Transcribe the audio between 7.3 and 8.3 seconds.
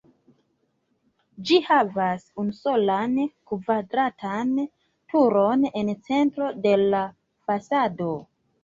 fasado.